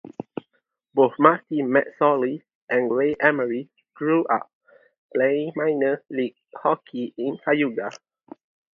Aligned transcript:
Both 0.95 1.13
Marty 1.19 1.61
McSorley 1.61 2.41
and 2.67 2.89
Ray 2.91 3.15
Emery 3.19 3.69
grew 3.93 4.25
up 4.25 4.51
playing 5.13 5.53
minor 5.55 6.03
league 6.09 6.37
hockey 6.55 7.13
in 7.19 7.37
Cayuga. 7.37 7.91